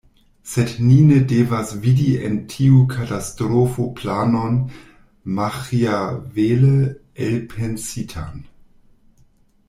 [0.41, 4.57] Sed ni ne devas vidi en tiu katastrofo planon
[5.41, 6.73] maĥiavele
[7.27, 8.41] elpensitan.